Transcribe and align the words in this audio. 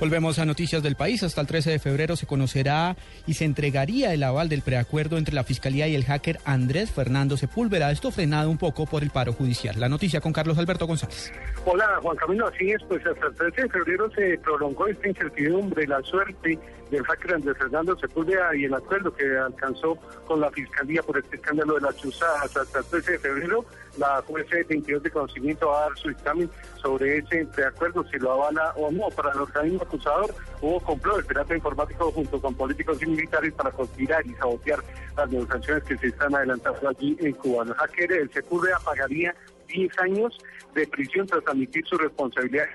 Volvemos 0.00 0.38
a 0.38 0.44
noticias 0.44 0.80
del 0.80 0.94
país. 0.94 1.24
Hasta 1.24 1.40
el 1.40 1.48
13 1.48 1.70
de 1.72 1.78
febrero 1.80 2.14
se 2.14 2.26
conocerá 2.26 2.96
y 3.26 3.34
se 3.34 3.44
entregaría 3.44 4.14
el 4.14 4.22
aval 4.22 4.48
del 4.48 4.62
preacuerdo 4.62 5.18
entre 5.18 5.34
la 5.34 5.42
Fiscalía 5.42 5.88
y 5.88 5.96
el 5.96 6.04
hacker 6.04 6.38
Andrés 6.44 6.92
Fernando 6.92 7.36
Sepúlveda. 7.36 7.90
Esto 7.90 8.12
frenado 8.12 8.48
un 8.48 8.58
poco 8.58 8.86
por 8.86 9.02
el 9.02 9.10
paro 9.10 9.32
judicial. 9.32 9.74
La 9.80 9.88
noticia 9.88 10.20
con 10.20 10.32
Carlos 10.32 10.56
Alberto 10.56 10.86
González. 10.86 11.32
Hola, 11.64 11.98
Juan 12.00 12.16
Camilo. 12.16 12.46
Así 12.46 12.70
es, 12.70 12.80
pues 12.88 13.04
hasta 13.04 13.26
el 13.26 13.34
13 13.34 13.62
de 13.62 13.68
febrero 13.70 14.08
se 14.12 14.38
prolongó 14.38 14.86
esta 14.86 15.08
incertidumbre, 15.08 15.84
la 15.88 16.00
suerte 16.02 16.56
del 16.92 17.04
hacker 17.04 17.34
Andrés 17.34 17.58
Fernando 17.58 17.98
Sepúlveda 17.98 18.54
y 18.54 18.64
el 18.64 18.74
acuerdo 18.74 19.12
que 19.12 19.36
alcanzó 19.36 19.96
con 20.26 20.40
la 20.40 20.50
Fiscalía 20.50 21.02
por 21.02 21.18
este 21.18 21.36
escándalo 21.36 21.74
de 21.74 21.80
las 21.80 21.96
chuzadas. 21.96 22.56
Hasta 22.56 22.78
el 22.78 22.84
13 22.84 23.12
de 23.12 23.18
febrero, 23.18 23.64
la 23.98 24.22
juez 24.26 24.46
22 24.48 25.02
de 25.02 25.10
conocimiento 25.10 25.68
va 25.68 25.78
a 25.78 25.88
dar 25.88 25.98
su 25.98 26.08
examen 26.08 26.48
sobre 26.80 27.18
ese 27.18 27.46
preacuerdo, 27.46 28.04
si 28.10 28.18
lo 28.18 28.32
avala 28.32 28.72
o 28.76 28.90
no. 28.90 29.08
Para 29.08 29.32
el 29.32 29.40
organismo 29.40 29.87
acusador 29.88 30.34
hubo 30.60 30.80
complot 30.80 31.16
del 31.16 31.26
pirata 31.26 31.54
informático 31.54 32.12
junto 32.12 32.40
con 32.40 32.54
políticos 32.54 33.02
y 33.02 33.06
militares 33.06 33.52
para 33.54 33.70
conspirar 33.70 34.26
y 34.26 34.34
sabotear 34.34 34.80
las 35.16 35.30
negociaciones 35.30 35.84
que 35.84 35.96
se 35.98 36.06
están 36.08 36.34
adelantando 36.34 36.88
allí 36.88 37.16
en 37.20 37.32
Cuba. 37.32 37.64
El 37.64 37.74
hacker, 37.74 38.12
el 38.12 38.30
Sepúlveda, 38.30 38.78
pagaría 38.84 39.34
10 39.68 39.98
años 40.00 40.38
de 40.74 40.86
prisión 40.86 41.26
tras 41.26 41.46
admitir 41.46 41.84
su 41.86 41.96
responsabilidad 41.96 42.66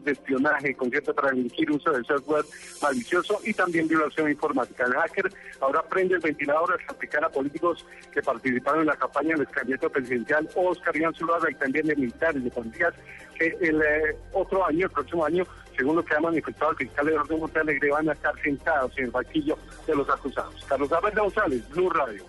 de 0.00 0.12
espionaje, 0.12 0.74
concierto 0.74 1.14
para 1.14 1.30
elegir 1.30 1.70
uso 1.70 1.90
de 1.92 2.02
software 2.04 2.44
malicioso 2.80 3.40
y 3.44 3.52
también 3.52 3.88
violación 3.88 4.30
informática. 4.30 4.84
El 4.84 4.94
hacker 4.94 5.30
ahora 5.60 5.82
prende 5.82 6.14
el 6.14 6.20
ventilador 6.20 6.72
al 6.72 6.80
aplicar 6.88 7.24
a 7.24 7.28
políticos 7.28 7.84
que 8.12 8.22
participaron 8.22 8.80
en 8.80 8.86
la 8.86 8.96
campaña 8.96 9.36
del 9.36 9.46
candidato 9.48 9.90
presidencial 9.90 10.48
Oscar 10.54 10.96
Iván 10.96 11.14
Zuluaga 11.14 11.50
y 11.50 11.54
también 11.56 11.86
de 11.86 11.96
militares, 11.96 12.42
de 12.42 12.50
policías, 12.50 12.94
que 13.38 13.56
el 13.60 13.82
eh, 13.82 14.16
otro 14.32 14.64
año, 14.64 14.86
el 14.86 14.92
próximo 14.92 15.24
año, 15.24 15.44
según 15.82 15.96
lo 15.96 16.04
que 16.04 16.14
ha 16.14 16.20
manifestado 16.20 16.70
el 16.70 16.76
fiscal 16.76 17.08
Eduardo 17.08 17.38
Montalegre, 17.38 17.90
van 17.90 18.08
a 18.08 18.12
estar 18.12 18.32
sentados 18.40 18.96
en 18.98 19.06
el 19.06 19.10
banquillo 19.10 19.58
de 19.84 19.96
los 19.96 20.08
acusados. 20.08 20.64
Carlos 20.68 20.92
Álvarez 20.92 21.18
González, 21.18 21.68
Blue 21.70 21.90
Radio. 21.90 22.22